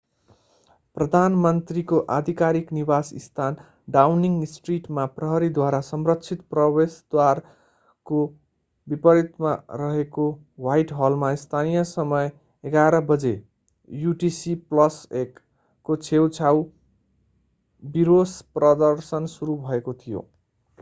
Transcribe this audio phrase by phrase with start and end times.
[0.97, 3.57] प्रधानमन्त्रीको आधिकारिक निवासस्थान
[3.87, 8.21] डाउनिङ स्ट्रिटमा प्रहरीद्वारा संरक्षित प्रवेशद्वारको
[8.87, 9.45] विपरीत
[9.81, 10.25] रहेको
[10.63, 12.31] ह्वाइटहलमा स्थानीय समय
[12.63, 13.33] 11:00 बजे
[13.89, 15.39] युटिसी+1
[15.85, 16.65] को छेउछाउ
[17.83, 20.25] विरोश-प्रदर्शन सुरु भएको थियो।